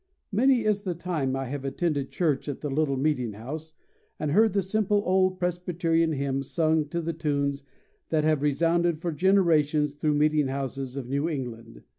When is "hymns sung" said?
6.13-6.87